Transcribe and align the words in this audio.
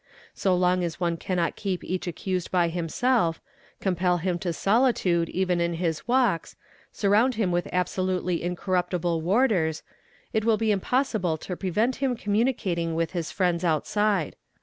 So 0.33 0.55
long 0.55 0.83
as 0.83 0.99
one 0.99 1.15
cannot 1.15 1.55
keep 1.55 1.83
each 1.83 2.07
accused 2.07 2.49
by 2.49 2.69
himself, 2.69 3.39
compel 3.79 4.17
him 4.17 4.39
to 4.39 4.51
solitude 4.51 5.29
even 5.29 5.61
in 5.61 5.75
his 5.75 6.07
walks, 6.07 6.55
surround 6.91 7.35
him 7.35 7.51
with 7.51 7.67
absolutely 7.71 8.41
incorruptible 8.41 9.21
warders, 9.21 9.83
it 10.33 10.43
will 10.43 10.57
be 10.57 10.71
impossible 10.71 11.37
to 11.37 11.55
prevent_ 11.55 11.97
him 11.99 12.15
communicating 12.15 12.95
with 12.95 13.11
his 13.11 13.31
friends 13.31 13.63
outside. 13.63 14.35